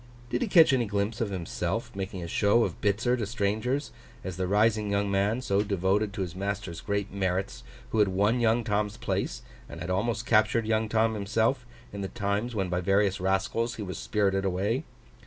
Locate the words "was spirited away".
13.83-14.85